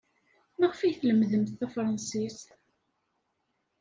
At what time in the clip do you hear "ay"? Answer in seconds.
0.81-0.93